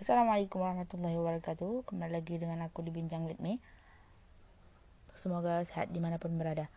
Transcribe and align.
Assalamualaikum 0.00 0.64
warahmatullahi 0.64 1.12
wabarakatuh. 1.12 1.84
Kembali 1.84 2.08
lagi 2.08 2.40
dengan 2.40 2.64
aku 2.64 2.80
di 2.80 2.88
Bincang 2.88 3.28
With 3.28 3.36
Me. 3.36 3.60
Semoga 5.12 5.60
sehat 5.60 5.92
di 5.92 6.00
mana 6.00 6.16
pun 6.16 6.40
berada. 6.40 6.72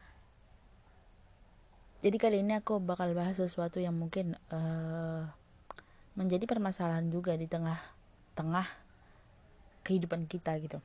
Jadi 2.03 2.19
kali 2.19 2.43
ini 2.43 2.59
aku 2.59 2.83
bakal 2.83 3.15
bahas 3.15 3.39
sesuatu 3.39 3.79
yang 3.79 3.95
mungkin 3.95 4.35
uh, 4.51 5.31
Menjadi 6.19 6.43
permasalahan 6.51 7.07
juga 7.07 7.39
di 7.39 7.47
tengah-tengah 7.47 8.67
kehidupan 9.87 10.27
kita 10.27 10.59
gitu. 10.59 10.83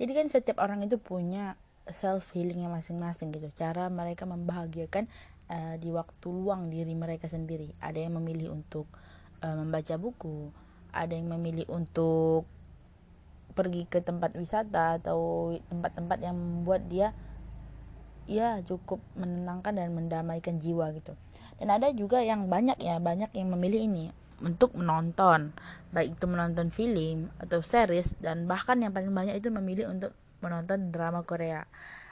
Jadi 0.00 0.12
kan 0.16 0.32
setiap 0.32 0.64
orang 0.64 0.80
itu 0.80 0.96
punya 0.96 1.60
self 1.92 2.32
healingnya 2.32 2.72
masing-masing 2.72 3.36
gitu. 3.36 3.52
Cara 3.52 3.92
mereka 3.92 4.24
membahagiakan 4.24 5.12
uh, 5.52 5.76
di 5.76 5.92
waktu 5.92 6.24
luang 6.24 6.72
diri 6.72 6.96
mereka 6.96 7.28
sendiri. 7.28 7.76
Ada 7.84 8.08
yang 8.08 8.16
memilih 8.16 8.48
untuk 8.48 8.88
membaca 9.52 9.94
buku. 10.00 10.48
Ada 10.94 11.18
yang 11.18 11.28
memilih 11.36 11.68
untuk 11.68 12.48
pergi 13.54 13.86
ke 13.86 14.02
tempat 14.02 14.34
wisata 14.34 14.98
atau 14.98 15.52
tempat-tempat 15.70 16.18
yang 16.22 16.34
membuat 16.34 16.90
dia 16.90 17.14
ya 18.24 18.58
cukup 18.64 19.04
menenangkan 19.14 19.76
dan 19.76 19.92
mendamaikan 19.92 20.56
jiwa 20.56 20.90
gitu. 20.96 21.12
Dan 21.60 21.70
ada 21.70 21.92
juga 21.92 22.24
yang 22.24 22.48
banyak 22.48 22.80
ya 22.80 22.96
banyak 22.98 23.30
yang 23.36 23.52
memilih 23.52 23.84
ini 23.84 24.04
untuk 24.42 24.74
menonton. 24.74 25.54
Baik 25.94 26.18
itu 26.18 26.26
menonton 26.26 26.72
film 26.72 27.30
atau 27.38 27.62
series 27.62 28.18
dan 28.18 28.50
bahkan 28.50 28.80
yang 28.82 28.90
paling 28.90 29.12
banyak 29.12 29.38
itu 29.38 29.52
memilih 29.52 29.92
untuk 29.92 30.16
menonton 30.42 30.90
drama 30.90 31.22
Korea 31.22 31.64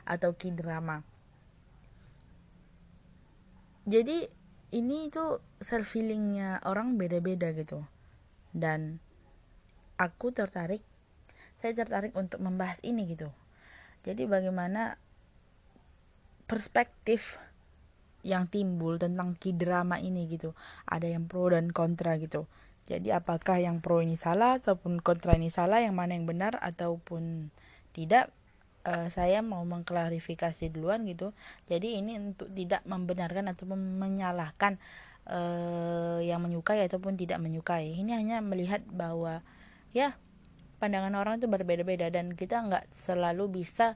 atau 0.07 0.33
K-drama. 0.37 1.03
Jadi 3.83 4.31
ini 4.73 5.13
itu 5.13 5.39
self 5.61 5.93
healingnya 5.93 6.65
orang 6.65 6.97
beda-beda 6.97 7.53
gitu. 7.53 7.85
Dan 8.53 8.99
aku 10.01 10.33
tertarik 10.33 10.81
saya 11.61 11.77
tertarik 11.77 12.17
untuk 12.19 12.43
membahas 12.43 12.81
ini 12.83 13.07
gitu. 13.07 13.31
Jadi 14.03 14.27
bagaimana 14.27 14.99
perspektif 16.51 17.39
yang 18.27 18.51
timbul 18.51 18.99
tentang 18.99 19.39
kidrama 19.39 20.03
ini 20.03 20.27
gitu. 20.27 20.57
Ada 20.89 21.07
yang 21.07 21.31
pro 21.31 21.53
dan 21.53 21.71
kontra 21.71 22.19
gitu. 22.19 22.51
Jadi 22.83 23.15
apakah 23.15 23.63
yang 23.63 23.79
pro 23.79 24.03
ini 24.03 24.19
salah 24.19 24.59
ataupun 24.59 24.99
kontra 24.99 25.39
ini 25.39 25.55
salah 25.55 25.79
yang 25.79 25.95
mana 25.95 26.19
yang 26.19 26.27
benar 26.27 26.59
ataupun 26.59 27.55
tidak 27.95 28.35
uh, 28.87 29.09
saya 29.09 29.41
mau 29.41 29.63
mengklarifikasi 29.63 30.71
duluan 30.71 31.07
gitu 31.07 31.35
jadi 31.67 32.03
ini 32.03 32.19
untuk 32.19 32.51
tidak 32.55 32.83
membenarkan 32.87 33.51
ataupun 33.51 33.99
menyalahkan 33.99 34.79
uh, 35.31 36.19
yang 36.23 36.43
menyukai 36.43 36.83
ataupun 36.87 37.15
tidak 37.19 37.39
menyukai 37.39 37.95
ini 37.95 38.15
hanya 38.15 38.43
melihat 38.43 38.83
bahwa 38.91 39.43
ya 39.95 40.17
pandangan 40.83 41.15
orang 41.15 41.39
itu 41.39 41.47
berbeda-beda 41.47 42.11
dan 42.11 42.35
kita 42.35 42.59
nggak 42.59 42.91
selalu 42.91 43.63
bisa 43.63 43.95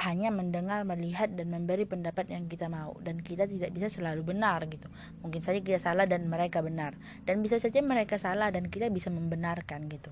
hanya 0.00 0.32
mendengar, 0.32 0.80
melihat 0.88 1.28
dan 1.36 1.52
memberi 1.52 1.84
pendapat 1.84 2.32
yang 2.32 2.48
kita 2.48 2.72
mau 2.72 2.96
dan 3.04 3.20
kita 3.20 3.44
tidak 3.44 3.68
bisa 3.76 3.92
selalu 3.92 4.24
benar 4.32 4.64
gitu. 4.72 4.88
Mungkin 5.20 5.44
saja 5.44 5.60
kita 5.60 5.76
salah 5.76 6.08
dan 6.08 6.24
mereka 6.24 6.64
benar 6.64 6.96
dan 7.28 7.44
bisa 7.44 7.60
saja 7.60 7.84
mereka 7.84 8.16
salah 8.16 8.48
dan 8.48 8.72
kita 8.72 8.88
bisa 8.88 9.12
membenarkan 9.12 9.92
gitu. 9.92 10.08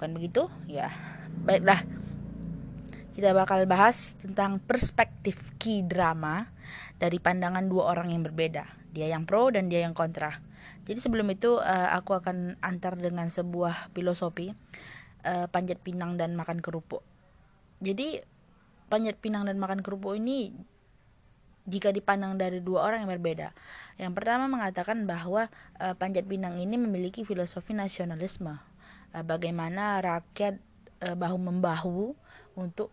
Bukan 0.00 0.16
begitu? 0.16 0.48
Ya. 0.64 0.88
Baiklah. 1.44 1.84
Kita 3.14 3.30
bakal 3.30 3.70
bahas 3.70 4.18
tentang 4.18 4.58
perspektif 4.58 5.38
key 5.62 5.86
drama 5.86 6.50
dari 6.98 7.22
pandangan 7.22 7.64
dua 7.70 7.94
orang 7.94 8.10
yang 8.10 8.26
berbeda 8.26 8.84
dia 8.94 9.10
yang 9.10 9.26
pro 9.26 9.50
dan 9.50 9.66
dia 9.66 9.82
yang 9.82 9.92
kontra 9.92 10.38
jadi 10.86 11.02
sebelum 11.02 11.26
itu 11.34 11.58
uh, 11.58 11.90
aku 11.98 12.14
akan 12.14 12.54
antar 12.62 12.94
dengan 12.94 13.26
sebuah 13.26 13.90
filosofi 13.90 14.54
uh, 15.26 15.50
panjat 15.50 15.82
pinang 15.82 16.14
dan 16.14 16.38
makan 16.38 16.62
kerupuk 16.62 17.02
jadi 17.82 18.22
panjat 18.86 19.18
pinang 19.18 19.50
dan 19.50 19.58
makan 19.58 19.82
kerupuk 19.82 20.14
ini 20.14 20.54
jika 21.66 21.90
dipandang 21.90 22.36
dari 22.36 22.60
dua 22.60 22.84
orang 22.84 23.08
yang 23.08 23.12
berbeda. 23.16 23.56
Yang 23.96 24.12
pertama 24.20 24.52
mengatakan 24.52 25.08
bahwa 25.08 25.48
uh, 25.80 25.96
Panjat 25.96 26.28
Pinang 26.28 26.60
ini 26.60 26.76
memiliki 26.76 27.24
filosofi 27.24 27.72
nasionalisme. 27.72 28.60
Bagaimana 29.16 30.04
rakyat 30.04 30.60
bahu 31.12 31.36
membahu 31.36 32.16
untuk 32.56 32.88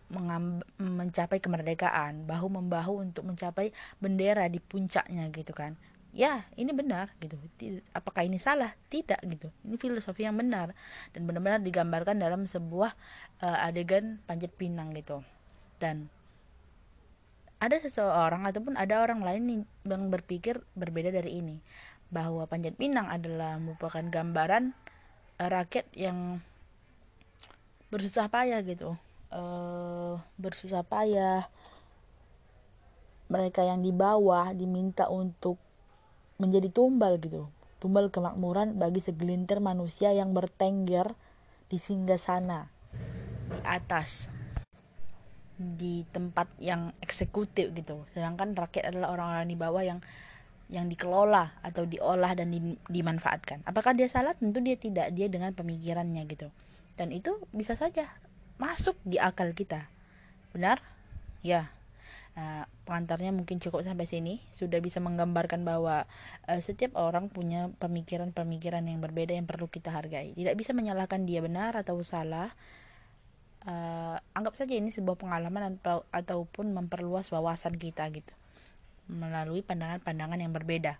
mencapai 0.76 1.40
kemerdekaan, 1.40 2.28
bahu 2.28 2.52
membahu 2.52 3.00
untuk 3.00 3.24
mencapai 3.24 3.72
bendera 4.02 4.50
di 4.52 4.60
puncaknya 4.60 5.32
gitu 5.32 5.56
kan. 5.56 5.78
Ya 6.12 6.44
ini 6.60 6.76
benar 6.76 7.08
gitu. 7.24 7.40
Apakah 7.96 8.28
ini 8.28 8.36
salah? 8.36 8.76
Tidak 8.92 9.24
gitu. 9.32 9.48
Ini 9.64 9.80
filosofi 9.80 10.28
yang 10.28 10.36
benar 10.36 10.76
dan 11.16 11.24
benar-benar 11.24 11.64
digambarkan 11.64 12.20
dalam 12.20 12.44
sebuah 12.44 12.92
uh, 13.40 13.64
adegan 13.64 14.20
panjat 14.28 14.52
pinang 14.52 14.92
gitu. 14.92 15.24
Dan 15.80 16.12
ada 17.62 17.78
seseorang 17.80 18.44
ataupun 18.44 18.76
ada 18.76 19.00
orang 19.00 19.24
lain 19.24 19.64
yang 19.88 20.12
berpikir 20.12 20.60
berbeda 20.76 21.08
dari 21.14 21.40
ini. 21.40 21.56
Bahwa 22.12 22.44
panjat 22.44 22.76
pinang 22.76 23.08
adalah 23.08 23.56
merupakan 23.56 24.04
gambaran 24.04 24.76
uh, 25.40 25.48
rakyat 25.48 25.88
yang 25.96 26.44
bersusah 27.92 28.32
payah 28.32 28.64
gitu. 28.64 28.96
Uh, 29.28 30.16
bersusah 30.40 30.80
payah. 30.80 31.44
Mereka 33.28 33.68
yang 33.68 33.84
di 33.84 33.92
bawah 33.92 34.56
diminta 34.56 35.12
untuk 35.12 35.60
menjadi 36.40 36.72
tumbal 36.72 37.20
gitu. 37.20 37.52
Tumbal 37.84 38.08
kemakmuran 38.08 38.80
bagi 38.80 39.04
segelintir 39.04 39.60
manusia 39.60 40.08
yang 40.16 40.32
bertengger 40.32 41.12
di 41.68 41.76
singgah 41.76 42.20
sana 42.20 42.68
di 43.52 43.60
atas 43.68 44.32
di 45.56 46.08
tempat 46.08 46.48
yang 46.56 46.96
eksekutif 47.04 47.76
gitu. 47.76 48.08
Sedangkan 48.16 48.56
rakyat 48.56 48.88
adalah 48.88 49.12
orang-orang 49.12 49.48
di 49.52 49.56
bawah 49.56 49.84
yang 49.84 50.00
yang 50.72 50.88
dikelola 50.88 51.60
atau 51.60 51.84
diolah 51.84 52.32
dan 52.32 52.48
di, 52.48 52.60
dimanfaatkan. 52.88 53.60
Apakah 53.68 53.92
dia 53.92 54.08
salah? 54.08 54.32
Tentu 54.32 54.64
dia 54.64 54.80
tidak. 54.80 55.12
Dia 55.12 55.28
dengan 55.28 55.52
pemikirannya 55.52 56.24
gitu 56.24 56.48
dan 56.96 57.10
itu 57.10 57.36
bisa 57.54 57.74
saja 57.74 58.08
masuk 58.60 58.94
di 59.02 59.16
akal 59.18 59.50
kita 59.56 59.88
benar 60.52 60.78
ya 61.40 61.72
Nah, 62.32 62.64
pengantarnya 62.88 63.28
mungkin 63.28 63.60
cukup 63.60 63.84
sampai 63.84 64.08
sini. 64.08 64.40
Sudah 64.48 64.80
bisa 64.80 65.04
menggambarkan 65.04 65.68
bahwa 65.68 66.08
uh, 66.48 66.60
setiap 66.64 66.96
orang 66.96 67.28
punya 67.28 67.68
pemikiran-pemikiran 67.76 68.88
yang 68.88 69.04
berbeda 69.04 69.36
yang 69.36 69.44
perlu 69.44 69.68
kita 69.68 69.92
hargai. 69.92 70.32
Tidak 70.32 70.56
bisa 70.56 70.72
menyalahkan 70.72 71.28
dia 71.28 71.44
benar 71.44 71.76
atau 71.76 72.00
salah. 72.00 72.56
Uh, 73.62 74.16
anggap 74.34 74.58
saja 74.58 74.74
ini 74.74 74.90
sebuah 74.90 75.14
pengalaman 75.20 75.78
atau 75.78 76.02
ataupun 76.10 76.74
memperluas 76.74 77.30
wawasan 77.30 77.78
kita 77.78 78.10
gitu 78.10 78.34
melalui 79.06 79.60
pandangan-pandangan 79.60 80.40
yang 80.40 80.50
berbeda. 80.56 80.96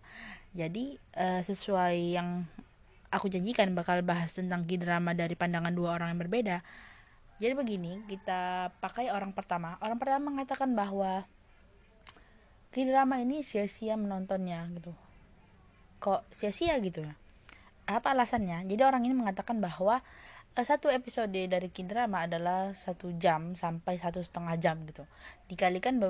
Jadi 0.52 1.00
uh, 1.16 1.40
sesuai 1.40 1.96
yang 2.12 2.44
aku 3.12 3.28
janjikan 3.28 3.76
bakal 3.76 4.00
bahas 4.00 4.32
tentang 4.32 4.64
drama 4.80 5.12
dari 5.12 5.36
pandangan 5.36 5.70
dua 5.70 6.00
orang 6.00 6.16
yang 6.16 6.20
berbeda. 6.24 6.64
Jadi 7.36 7.52
begini 7.52 8.00
kita 8.08 8.72
pakai 8.80 9.12
orang 9.12 9.36
pertama. 9.36 9.76
Orang 9.84 10.00
pertama 10.00 10.32
mengatakan 10.32 10.72
bahwa 10.72 11.28
drama 12.88 13.20
ini 13.20 13.44
sia-sia 13.44 14.00
menontonnya 14.00 14.64
gitu. 14.72 14.96
Kok 16.00 16.24
sia-sia 16.32 16.80
gitu 16.80 17.04
ya? 17.04 17.12
Apa 17.84 18.16
alasannya? 18.16 18.64
Jadi 18.64 18.82
orang 18.82 19.04
ini 19.04 19.12
mengatakan 19.12 19.60
bahwa 19.60 20.00
uh, 20.56 20.64
satu 20.64 20.88
episode 20.88 21.34
dari 21.34 21.68
drama 21.84 22.24
adalah 22.24 22.72
satu 22.72 23.12
jam 23.20 23.52
sampai 23.52 24.00
satu 24.00 24.24
setengah 24.24 24.56
jam 24.56 24.80
gitu. 24.88 25.04
Dikalikan 25.52 26.00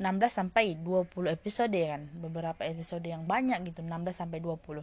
16 0.00 0.32
sampai 0.32 0.80
20 0.80 1.28
episode 1.28 1.76
kan 1.76 2.08
beberapa 2.16 2.64
episode 2.64 3.04
yang 3.04 3.28
banyak 3.28 3.60
gitu 3.68 3.84
16 3.84 3.92
sampai 4.16 4.40
20 4.40 4.80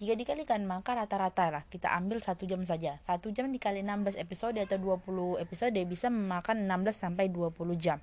jika 0.00 0.16
dikalikan 0.16 0.64
maka 0.64 0.96
rata-rata 0.96 1.52
lah 1.52 1.62
kita 1.68 1.92
ambil 1.92 2.24
satu 2.24 2.48
jam 2.48 2.64
saja. 2.64 2.96
Satu 3.04 3.36
jam 3.36 3.52
dikali 3.52 3.84
16 3.84 4.16
episode 4.16 4.56
atau 4.56 4.80
20 4.80 5.44
episode 5.44 5.76
bisa 5.84 6.08
memakan 6.08 6.64
16 6.64 6.96
sampai 6.96 7.28
20 7.28 7.52
jam. 7.76 8.00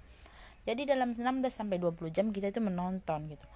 Jadi 0.62 0.86
dalam 0.86 1.18
16 1.18 1.50
sampai 1.50 1.81
20 1.81 2.13
jam 2.13 2.30
kita 2.30 2.54
itu 2.54 2.62
menonton 2.62 3.33
gitu. 3.33 3.48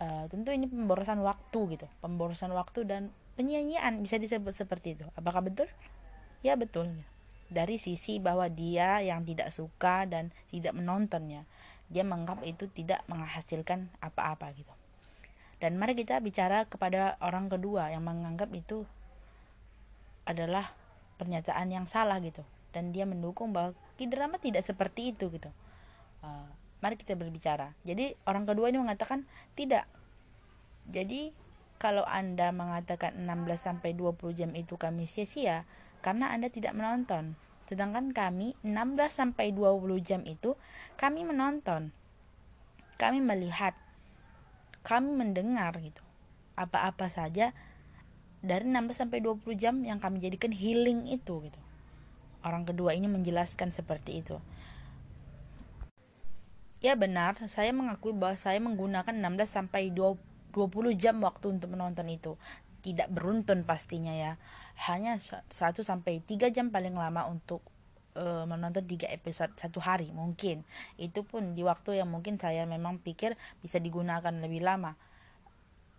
Uh, 0.00 0.24
tentu 0.32 0.56
ini 0.56 0.64
pemborosan 0.72 1.20
waktu 1.20 1.76
gitu, 1.76 1.84
pemborosan 2.00 2.56
waktu 2.56 2.88
dan 2.88 3.12
penyanyian 3.36 4.00
bisa 4.00 4.16
disebut 4.16 4.56
seperti 4.56 4.96
itu. 4.96 5.04
Apakah 5.12 5.44
betul? 5.44 5.68
Ya 6.40 6.56
betul. 6.56 6.88
Dari 7.52 7.76
sisi 7.76 8.16
bahwa 8.16 8.48
dia 8.48 9.04
yang 9.04 9.28
tidak 9.28 9.52
suka 9.52 10.08
dan 10.08 10.32
tidak 10.48 10.72
menontonnya, 10.72 11.44
dia 11.92 12.02
menganggap 12.02 12.40
itu 12.48 12.66
tidak 12.72 13.04
menghasilkan 13.06 13.92
apa-apa 14.00 14.50
gitu. 14.56 14.72
Dan 15.60 15.78
mari 15.78 15.94
kita 15.94 16.18
bicara 16.18 16.66
kepada 16.66 17.20
orang 17.22 17.46
kedua 17.46 17.92
yang 17.92 18.02
menganggap 18.02 18.50
itu 18.50 18.82
adalah 20.26 20.66
pernyataan 21.20 21.70
yang 21.70 21.86
salah 21.86 22.18
gitu 22.18 22.42
dan 22.72 22.90
dia 22.90 23.04
mendukung 23.04 23.52
bahwa 23.52 23.76
drama 24.02 24.34
tidak 24.34 24.66
seperti 24.66 25.14
itu 25.14 25.30
gitu. 25.30 25.46
Uh, 26.26 26.50
mari 26.82 26.98
kita 26.98 27.14
berbicara. 27.14 27.70
Jadi 27.86 28.18
orang 28.26 28.50
kedua 28.50 28.66
ini 28.66 28.82
mengatakan 28.82 29.30
tidak. 29.54 29.86
Jadi 30.90 31.30
kalau 31.78 32.02
Anda 32.02 32.50
mengatakan 32.50 33.14
16 33.14 33.30
sampai 33.54 33.94
20 33.94 34.34
jam 34.34 34.50
itu 34.58 34.74
kami 34.74 35.06
sia-sia 35.06 35.62
karena 36.02 36.34
Anda 36.34 36.50
tidak 36.50 36.74
menonton. 36.74 37.38
Sedangkan 37.72 38.12
kami 38.12 38.52
16 38.60 39.00
sampai 39.08 39.48
20 39.56 39.80
jam 40.04 40.20
itu 40.28 40.60
kami 41.00 41.24
menonton. 41.24 41.88
Kami 43.00 43.24
melihat, 43.24 43.72
kami 44.84 45.08
mendengar 45.16 45.72
gitu. 45.80 46.04
Apa-apa 46.52 47.08
saja 47.08 47.56
dari 48.44 48.68
16 48.68 48.92
sampai 48.92 49.24
20 49.24 49.56
jam 49.56 49.80
yang 49.88 50.04
kami 50.04 50.20
jadikan 50.20 50.52
healing 50.52 51.08
itu 51.08 51.48
gitu. 51.48 51.60
Orang 52.44 52.68
kedua 52.68 52.92
ini 52.92 53.08
menjelaskan 53.08 53.72
seperti 53.72 54.20
itu. 54.20 54.36
Ya 56.84 56.92
benar, 56.92 57.40
saya 57.48 57.72
mengakui 57.72 58.12
bahwa 58.12 58.36
saya 58.36 58.60
menggunakan 58.60 59.16
16 59.16 59.48
sampai 59.48 59.88
20 59.88 60.20
jam 60.92 61.24
waktu 61.24 61.56
untuk 61.56 61.72
menonton 61.72 62.04
itu. 62.12 62.36
Tidak 62.82 63.08
beruntun 63.14 63.62
pastinya 63.62 64.12
ya. 64.12 64.32
Hanya 64.90 65.16
1 65.16 65.48
sampai 65.80 66.20
3 66.20 66.50
jam 66.50 66.74
paling 66.74 66.98
lama 66.98 67.30
untuk 67.30 67.62
uh, 68.18 68.44
menonton 68.44 68.82
3 68.84 69.08
episode 69.14 69.54
satu 69.54 69.78
hari 69.78 70.10
mungkin. 70.10 70.66
Itu 70.98 71.22
pun 71.22 71.54
di 71.54 71.62
waktu 71.62 72.02
yang 72.02 72.10
mungkin 72.10 72.36
saya 72.42 72.66
memang 72.66 72.98
pikir 72.98 73.38
bisa 73.62 73.78
digunakan 73.78 74.34
lebih 74.34 74.66
lama. 74.66 74.98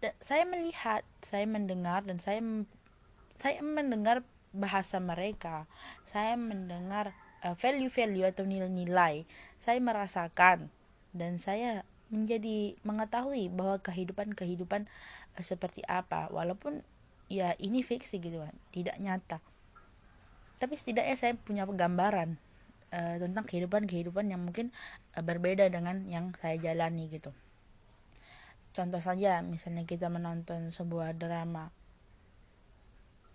Dan 0.04 0.12
saya 0.20 0.44
melihat, 0.44 1.08
saya 1.24 1.48
mendengar 1.48 2.04
dan 2.04 2.20
saya 2.20 2.44
saya 3.40 3.64
mendengar 3.64 4.22
bahasa 4.52 5.00
mereka. 5.00 5.66
Saya 6.04 6.36
mendengar 6.36 7.16
Eh, 7.44 7.60
value-value 7.60 8.24
atau 8.24 8.48
nilai-nilai 8.48 9.28
saya 9.60 9.76
merasakan 9.84 10.72
dan 11.12 11.36
saya 11.44 11.84
menjadi 12.14 12.78
mengetahui 12.86 13.50
bahwa 13.50 13.82
kehidupan-kehidupan 13.82 14.86
uh, 15.34 15.44
seperti 15.44 15.82
apa. 15.90 16.30
Walaupun 16.30 16.86
ya 17.34 17.58
ini 17.58 17.82
fiksi 17.82 18.22
gitu 18.22 18.46
kan 18.46 18.54
tidak 18.70 18.96
nyata. 19.02 19.42
Tapi 20.62 20.78
setidaknya 20.78 21.18
saya 21.18 21.34
punya 21.34 21.66
gambaran 21.66 22.38
uh, 22.94 23.16
tentang 23.18 23.44
kehidupan-kehidupan 23.50 24.30
yang 24.30 24.46
mungkin 24.46 24.70
uh, 25.18 25.26
berbeda 25.26 25.66
dengan 25.74 26.06
yang 26.06 26.32
saya 26.38 26.62
jalani 26.62 27.10
gitu. 27.10 27.34
Contoh 28.74 29.02
saja 29.02 29.42
misalnya 29.42 29.86
kita 29.86 30.10
menonton 30.10 30.70
sebuah 30.70 31.18
drama 31.18 31.70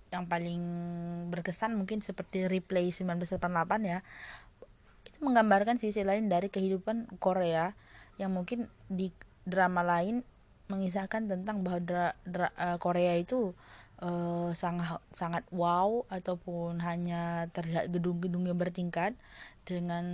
yang 0.09 0.25
paling 0.25 0.63
berkesan 1.29 1.77
mungkin 1.77 2.01
seperti 2.01 2.49
replay 2.49 2.89
1988 2.89 3.39
ya. 3.85 4.01
Itu 5.05 5.19
menggambarkan 5.21 5.77
sisi 5.77 6.03
lain 6.03 6.33
dari 6.33 6.49
kehidupan 6.49 7.21
Korea 7.21 7.77
yang 8.19 8.35
mungkin 8.35 8.67
di 8.91 9.15
drama 9.49 9.81
lain 9.87 10.21
mengisahkan 10.69 11.25
tentang 11.31 11.65
bahwa 11.65 11.81
dra, 11.81 12.07
dra, 12.29 12.53
uh, 12.61 12.77
Korea 12.77 13.17
itu 13.17 13.57
uh, 14.05 14.51
sangat 14.53 15.01
sangat 15.11 15.45
wow 15.49 16.05
ataupun 16.13 16.79
hanya 16.85 17.49
terlihat 17.51 17.89
gedung-gedung 17.89 18.45
yang 18.45 18.59
bertingkat 18.61 19.17
dengan 19.65 20.05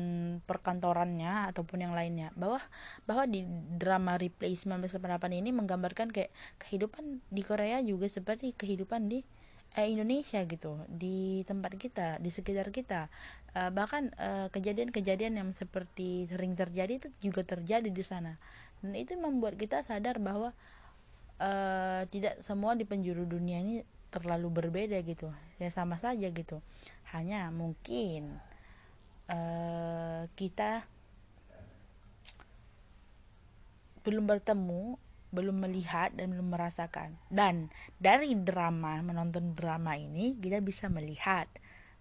perkantorannya 0.47 1.51
ataupun 1.51 1.85
yang 1.85 1.95
lainnya. 1.95 2.31
Bahwa 2.39 2.63
bahwa 3.05 3.27
di 3.27 3.43
drama 3.75 4.15
Replay 4.15 4.55
1988 4.55 5.41
ini 5.43 5.51
menggambarkan 5.51 6.15
kayak 6.15 6.31
kehidupan 6.63 7.19
di 7.29 7.43
Korea 7.43 7.83
juga 7.83 8.07
seperti 8.07 8.55
kehidupan 8.55 9.11
di 9.11 9.27
eh, 9.75 9.91
Indonesia 9.91 10.41
gitu 10.47 10.79
di 10.87 11.43
tempat 11.43 11.75
kita 11.75 12.23
di 12.23 12.31
sekitar 12.31 12.71
kita. 12.71 13.11
Uh, 13.55 13.71
bahkan 13.71 14.11
eh, 14.19 14.51
kejadian-kejadian 14.51 15.39
yang 15.39 15.51
seperti 15.55 16.27
sering 16.27 16.59
terjadi 16.59 16.99
itu 16.99 17.09
juga 17.31 17.47
terjadi 17.47 17.87
di 17.87 18.05
sana. 18.07 18.39
Dan 18.83 18.99
itu 18.99 19.15
membuat 19.15 19.55
kita 19.55 19.83
sadar 19.87 20.19
bahwa 20.19 20.51
uh, 21.39 22.03
tidak 22.11 22.43
semua 22.43 22.75
di 22.75 22.83
penjuru 22.83 23.23
dunia 23.27 23.63
ini 23.63 23.87
terlalu 24.11 24.51
berbeda 24.51 24.99
gitu. 25.07 25.31
Ya 25.63 25.71
sama 25.71 25.99
saja 25.99 26.27
gitu. 26.31 26.59
Hanya 27.15 27.51
mungkin 27.55 28.43
uh, 29.31 30.27
kita 30.35 30.83
belum 34.05 34.29
bertemu 34.29 35.01
belum 35.35 35.67
melihat 35.67 36.15
dan 36.15 36.31
belum 36.31 36.55
merasakan. 36.55 37.19
Dan 37.27 37.75
dari 37.99 38.39
drama, 38.39 39.03
menonton 39.03 39.59
drama 39.59 39.99
ini 39.99 40.39
kita 40.39 40.63
bisa 40.63 40.87
melihat, 40.87 41.51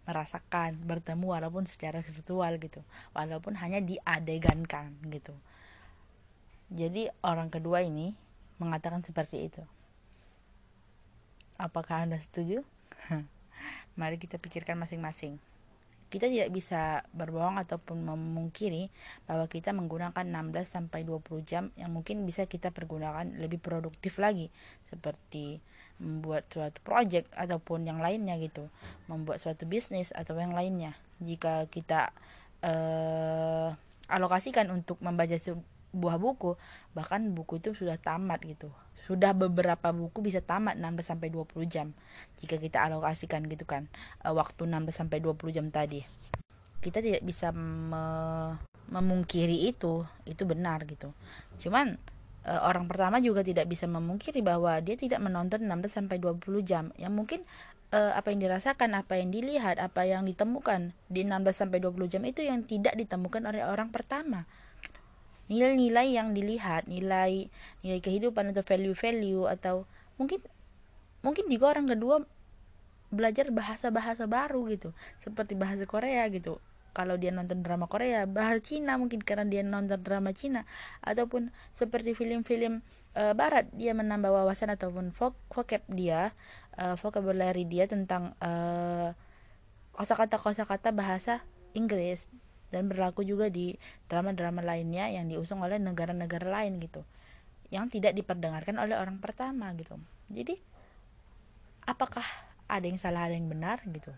merasakan, 0.05 0.77
bertemu 0.85 1.25
walaupun 1.33 1.65
secara 1.65 2.05
virtual 2.05 2.61
gitu. 2.61 2.85
Walaupun 3.17 3.57
hanya 3.57 3.81
diadegankan 3.81 4.93
gitu. 5.09 5.33
Jadi 6.69 7.09
orang 7.25 7.49
kedua 7.49 7.81
ini 7.81 8.13
mengatakan 8.61 9.01
seperti 9.01 9.49
itu. 9.49 9.65
Apakah 11.57 12.05
Anda 12.05 12.21
setuju? 12.21 12.61
Mari 13.99 14.21
kita 14.21 14.37
pikirkan 14.37 14.77
masing-masing 14.77 15.41
kita 16.13 16.29
tidak 16.29 16.53
bisa 16.53 17.01
berbohong 17.09 17.57
ataupun 17.57 18.05
memungkiri 18.05 18.93
bahwa 19.25 19.49
kita 19.49 19.73
menggunakan 19.73 20.21
16 20.21 20.61
sampai 20.61 21.01
20 21.01 21.41
jam 21.41 21.73
yang 21.73 21.89
mungkin 21.89 22.21
bisa 22.29 22.45
kita 22.45 22.69
pergunakan 22.69 23.33
lebih 23.41 23.57
produktif 23.57 24.21
lagi. 24.21 24.53
Seperti 24.85 25.57
membuat 25.97 26.45
suatu 26.53 26.77
project 26.85 27.33
ataupun 27.33 27.89
yang 27.89 27.97
lainnya 27.97 28.37
gitu. 28.37 28.69
Membuat 29.09 29.41
suatu 29.41 29.65
bisnis 29.65 30.13
atau 30.13 30.37
yang 30.37 30.53
lainnya. 30.53 30.93
Jika 31.17 31.65
kita 31.65 32.13
uh, 32.61 33.73
alokasikan 34.13 34.69
untuk 34.69 35.01
membaca 35.01 35.33
sebuah 35.33 36.21
buku 36.21 36.53
bahkan 36.93 37.33
buku 37.33 37.57
itu 37.57 37.73
sudah 37.73 37.97
tamat 37.97 38.45
gitu 38.45 38.69
sudah 39.03 39.35
beberapa 39.35 39.91
buku 39.91 40.23
bisa 40.23 40.39
tamat 40.39 40.79
16 40.79 41.03
sampai 41.03 41.27
20 41.27 41.67
jam 41.67 41.91
jika 42.39 42.55
kita 42.55 42.87
alokasikan 42.87 43.43
gitu 43.51 43.67
kan 43.67 43.91
uh, 44.23 44.31
waktu 44.31 44.63
16 44.63 44.89
sampai 44.91 45.19
20 45.19 45.55
jam 45.55 45.67
tadi. 45.69 46.03
Kita 46.83 46.99
tidak 46.99 47.23
bisa 47.23 47.55
me 47.55 48.03
memungkiri 48.83 49.71
itu, 49.71 50.03
itu 50.27 50.43
benar 50.43 50.83
gitu. 50.83 51.15
Cuman 51.55 51.95
uh, 52.43 52.61
orang 52.67 52.85
pertama 52.91 53.23
juga 53.23 53.39
tidak 53.41 53.71
bisa 53.71 53.87
memungkiri 53.87 54.43
bahwa 54.43 54.75
dia 54.83 54.99
tidak 54.99 55.23
menonton 55.23 55.63
16 55.63 55.87
sampai 55.87 56.19
20 56.19 56.43
jam. 56.67 56.91
Yang 56.99 57.13
mungkin 57.15 57.39
uh, 57.95 58.11
apa 58.13 58.35
yang 58.35 58.43
dirasakan, 58.43 58.99
apa 58.99 59.15
yang 59.15 59.31
dilihat, 59.31 59.79
apa 59.79 60.03
yang 60.03 60.27
ditemukan 60.27 60.91
di 61.07 61.23
16 61.23 61.47
sampai 61.55 61.79
20 61.79 62.11
jam 62.11 62.21
itu 62.27 62.43
yang 62.43 62.67
tidak 62.67 62.93
ditemukan 62.99 63.47
oleh 63.47 63.63
orang 63.63 63.89
pertama 63.89 64.43
nilai-nilai 65.51 66.15
yang 66.15 66.31
dilihat 66.31 66.87
nilai 66.87 67.51
nilai 67.83 67.99
kehidupan 67.99 68.55
atau 68.55 68.63
value-value 68.63 69.45
atau 69.51 69.83
mungkin 70.15 70.39
mungkin 71.23 71.47
juga 71.51 71.75
orang 71.75 71.87
kedua 71.87 72.23
belajar 73.13 73.53
bahasa-bahasa 73.53 74.25
baru 74.25 74.65
gitu. 74.73 74.89
Seperti 75.21 75.53
bahasa 75.53 75.85
Korea 75.85 76.25
gitu. 76.33 76.57
Kalau 76.93 77.17
dia 77.17 77.33
nonton 77.33 77.65
drama 77.65 77.89
Korea 77.89 78.29
bahasa 78.29 78.61
Cina 78.61 79.01
mungkin 79.01 79.21
karena 79.21 79.45
dia 79.45 79.65
nonton 79.65 80.01
drama 80.01 80.33
Cina. 80.33 80.65
Ataupun 81.01 81.49
seperti 81.73 82.13
film-film 82.13 82.85
uh, 83.17 83.33
Barat 83.33 83.69
dia 83.73 83.93
menambah 83.97 84.29
wawasan 84.29 84.73
ataupun 84.73 85.13
vocab 85.49 85.81
dia 85.89 86.33
uh, 86.77 86.93
vocabulary 86.97 87.65
dia 87.65 87.89
tentang 87.89 88.37
uh, 88.41 89.13
kosakata 89.93 90.41
kosakata 90.41 90.89
bahasa 90.89 91.45
Inggris 91.73 92.29
dan 92.73 92.89
berlaku 92.89 93.21
juga 93.21 93.53
di 93.53 93.77
drama-drama 94.09 94.65
lainnya 94.65 95.13
yang 95.13 95.29
diusung 95.29 95.61
oleh 95.61 95.77
negara-negara 95.77 96.49
lain 96.49 96.81
gitu 96.81 97.05
yang 97.73 97.89
tidak 97.89 98.13
diperdengarkan 98.13 98.77
oleh 98.77 98.93
orang 98.93 99.17
pertama 99.17 99.73
gitu. 99.73 99.97
Jadi 100.29 100.61
apakah 101.89 102.25
ada 102.69 102.85
yang 102.85 103.01
salah 103.01 103.25
ada 103.25 103.33
yang 103.33 103.49
benar 103.49 103.81
gitu? 103.89 104.13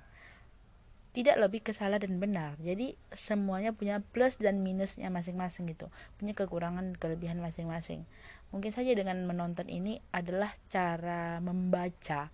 Tidak 1.15 1.39
lebih 1.39 1.63
ke 1.63 1.71
salah 1.71 1.95
dan 1.95 2.19
benar. 2.19 2.59
Jadi 2.59 3.00
semuanya 3.15 3.71
punya 3.71 4.03
plus 4.03 4.35
dan 4.35 4.59
minusnya 4.59 5.07
masing-masing 5.07 5.71
gitu. 5.71 5.88
Punya 6.19 6.35
kekurangan 6.35 7.00
kelebihan 7.00 7.39
masing-masing. 7.39 8.03
Mungkin 8.51 8.75
saja 8.75 8.91
dengan 8.91 9.24
menonton 9.24 9.71
ini 9.71 10.03
adalah 10.12 10.51
cara 10.67 11.39
membaca 11.39 12.27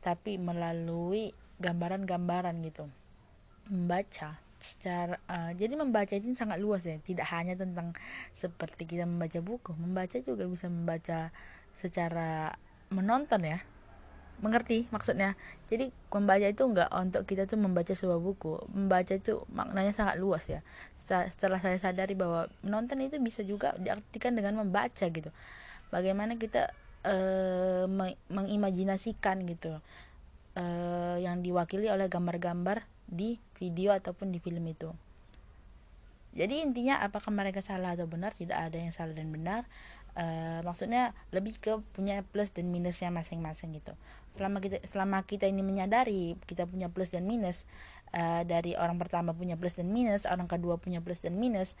tapi 0.00 0.40
melalui 0.40 1.36
gambaran-gambaran 1.60 2.56
gitu. 2.64 2.88
Membaca 3.68 4.40
secara 4.64 5.20
uh, 5.28 5.52
jadi 5.52 5.76
membaca 5.76 6.16
ini 6.16 6.32
sangat 6.32 6.56
luas 6.56 6.88
ya. 6.88 6.96
Tidak 6.96 7.26
hanya 7.28 7.52
tentang 7.60 7.92
seperti 8.32 8.88
kita 8.88 9.04
membaca 9.04 9.36
buku 9.44 9.76
membaca 9.76 10.16
juga 10.24 10.48
bisa 10.48 10.72
membaca 10.72 11.28
secara 11.76 12.56
menonton 12.88 13.44
ya. 13.44 13.60
Mengerti 14.40 14.88
maksudnya. 14.88 15.36
Jadi 15.68 15.92
membaca 16.08 16.46
itu 16.48 16.64
enggak 16.64 16.88
untuk 16.96 17.22
kita 17.28 17.44
tuh 17.44 17.60
membaca 17.60 17.92
sebuah 17.92 18.18
buku. 18.18 18.64
Membaca 18.72 19.12
itu 19.12 19.44
maknanya 19.52 19.92
sangat 19.92 20.16
luas 20.16 20.48
ya. 20.48 20.64
Setelah 21.04 21.60
saya 21.60 21.76
sadari 21.76 22.16
bahwa 22.16 22.48
menonton 22.64 23.04
itu 23.04 23.20
bisa 23.20 23.44
juga 23.44 23.76
diartikan 23.76 24.32
dengan 24.32 24.56
membaca 24.64 25.04
gitu. 25.04 25.30
Bagaimana 25.92 26.40
kita 26.40 26.72
uh, 27.04 27.84
mengimajinasikan 28.32 29.44
gitu. 29.44 29.78
Uh, 30.54 31.18
yang 31.18 31.42
diwakili 31.42 31.90
oleh 31.90 32.06
gambar-gambar 32.06 32.86
di 33.14 33.38
video 33.56 33.94
ataupun 33.94 34.34
di 34.34 34.42
film 34.42 34.66
itu. 34.66 34.90
Jadi 36.34 36.66
intinya 36.66 36.98
apakah 36.98 37.30
mereka 37.30 37.62
salah 37.62 37.94
atau 37.94 38.10
benar 38.10 38.34
tidak 38.34 38.58
ada 38.58 38.74
yang 38.74 38.90
salah 38.90 39.14
dan 39.14 39.30
benar. 39.30 39.62
uh, 40.18 40.60
maksudnya 40.62 41.12
lebih 41.34 41.58
ke 41.58 41.78
punya 41.94 42.22
plus 42.22 42.54
dan 42.54 42.70
minusnya 42.70 43.10
masing-masing 43.10 43.74
gitu 43.74 43.94
selama 44.30 44.62
kita 44.62 44.82
selama 44.86 45.22
kita 45.26 45.46
ini 45.46 45.62
menyadari 45.62 46.38
kita 46.46 46.66
punya 46.66 46.90
plus 46.90 47.10
dan 47.10 47.26
minus 47.26 47.66
uh, 48.14 48.42
dari 48.46 48.78
orang 48.78 48.98
pertama 48.98 49.34
punya 49.34 49.58
plus 49.58 49.78
dan 49.78 49.90
minus 49.90 50.26
orang 50.26 50.46
kedua 50.46 50.78
punya 50.78 51.02
plus 51.02 51.22
dan 51.22 51.38
minus 51.38 51.74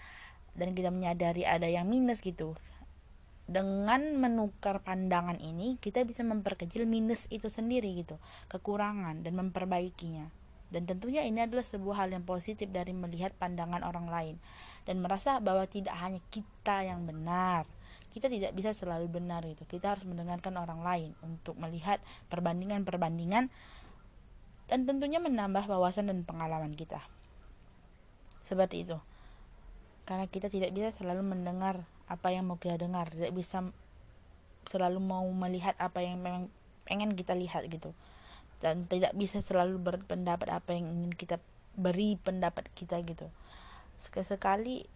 dan 0.54 0.74
kita 0.74 0.90
menyadari 0.94 1.42
ada 1.42 1.66
yang 1.66 1.86
minus 1.90 2.22
gitu 2.22 2.54
dengan 3.44 4.16
menukar 4.16 4.80
pandangan 4.80 5.36
ini 5.36 5.76
kita 5.76 6.00
bisa 6.08 6.24
memperkecil 6.24 6.88
minus 6.88 7.28
itu 7.28 7.52
sendiri 7.52 7.92
gitu 8.00 8.16
kekurangan 8.48 9.20
dan 9.20 9.36
memperbaikinya 9.36 10.32
dan 10.74 10.90
tentunya 10.90 11.22
ini 11.22 11.46
adalah 11.46 11.62
sebuah 11.62 12.02
hal 12.02 12.10
yang 12.10 12.26
positif 12.26 12.66
dari 12.66 12.90
melihat 12.90 13.30
pandangan 13.38 13.86
orang 13.86 14.10
lain. 14.10 14.34
Dan 14.82 14.98
merasa 14.98 15.38
bahwa 15.38 15.62
tidak 15.70 15.94
hanya 15.94 16.18
kita 16.34 16.82
yang 16.82 17.06
benar. 17.06 17.62
Kita 18.10 18.26
tidak 18.26 18.50
bisa 18.58 18.74
selalu 18.74 19.06
benar 19.06 19.46
gitu. 19.46 19.62
Kita 19.70 19.94
harus 19.94 20.02
mendengarkan 20.02 20.58
orang 20.58 20.82
lain 20.82 21.10
untuk 21.22 21.54
melihat 21.62 22.02
perbandingan-perbandingan 22.26 23.54
dan 24.66 24.80
tentunya 24.82 25.22
menambah 25.22 25.62
wawasan 25.70 26.10
dan 26.10 26.26
pengalaman 26.26 26.74
kita. 26.74 26.98
Seperti 28.42 28.82
itu. 28.82 28.98
Karena 30.10 30.26
kita 30.26 30.50
tidak 30.50 30.74
bisa 30.74 30.90
selalu 30.90 31.22
mendengar 31.22 31.86
apa 32.10 32.34
yang 32.34 32.50
mau 32.50 32.58
kita 32.58 32.82
dengar. 32.82 33.14
Tidak 33.14 33.30
bisa 33.30 33.62
selalu 34.66 34.98
mau 34.98 35.22
melihat 35.30 35.78
apa 35.78 36.02
yang 36.02 36.18
memang 36.18 36.50
pengen 36.82 37.14
kita 37.14 37.32
lihat 37.38 37.62
gitu 37.70 37.94
dan 38.64 38.88
tidak 38.88 39.12
bisa 39.12 39.44
selalu 39.44 39.76
berpendapat 39.76 40.48
apa 40.48 40.72
yang 40.72 40.88
ingin 40.88 41.12
kita 41.12 41.36
beri 41.76 42.16
pendapat 42.16 42.64
kita 42.72 42.96
gitu. 43.04 43.28
Sekali-sekali 44.00 44.88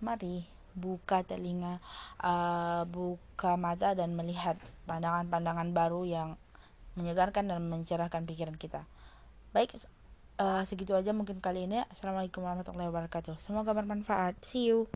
mari 0.00 0.48
buka 0.72 1.20
telinga 1.24 1.80
uh, 2.24 2.88
buka 2.88 3.60
mata 3.60 3.92
dan 3.92 4.16
melihat 4.16 4.56
pandangan-pandangan 4.88 5.76
baru 5.76 6.08
yang 6.08 6.28
menyegarkan 6.96 7.52
dan 7.52 7.60
mencerahkan 7.68 8.24
pikiran 8.24 8.56
kita. 8.56 8.88
Baik 9.52 9.76
uh, 10.40 10.64
segitu 10.64 10.96
aja 10.96 11.12
mungkin 11.12 11.44
kali 11.44 11.68
ini. 11.68 11.84
Assalamualaikum 11.92 12.40
warahmatullahi 12.40 12.88
wabarakatuh. 12.88 13.36
Semoga 13.36 13.76
bermanfaat. 13.76 14.40
See 14.40 14.72
you 14.72 14.88